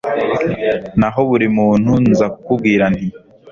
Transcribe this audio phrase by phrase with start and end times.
[0.99, 3.05] naho buri muntu nza kukubwira nti